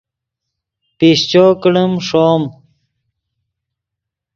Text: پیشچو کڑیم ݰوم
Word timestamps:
پیشچو 0.97 1.45
کڑیم 1.61 1.91
ݰوم 2.07 2.43